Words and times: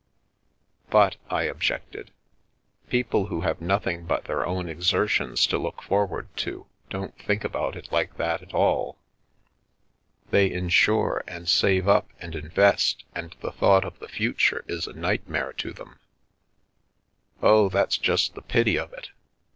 But," 0.89 1.17
I 1.29 1.43
objected," 1.43 2.09
people 2.89 3.27
who 3.27 3.41
have 3.41 3.61
nothing 3.61 4.05
but 4.05 4.23
their 4.23 4.43
own 4.47 4.67
exertions 4.67 5.45
to 5.45 5.59
look 5.59 5.83
forward 5.83 6.35
to 6.37 6.65
don't 6.89 7.15
think 7.19 7.43
about 7.43 7.75
it 7.75 7.91
like 7.91 8.17
that 8.17 8.41
at 8.41 8.51
all. 8.51 8.97
They 10.31 10.51
insure 10.51 11.23
and 11.27 11.47
save 11.47 11.87
up 11.87 12.09
and 12.19 12.33
invest, 12.33 13.03
and 13.13 13.35
the 13.41 13.51
thought 13.51 13.85
of 13.85 13.99
the 13.99 14.07
future 14.09 14.65
is 14.67 14.87
a 14.87 14.93
nightmare 14.93 15.53
to 15.57 15.71
them."" 15.71 15.99
Oh, 17.43 17.69
that's 17.69 17.99
just 17.99 18.33
the 18.33 18.41
pity 18.41 18.79
of 18.79 18.91
it. 18.93 19.09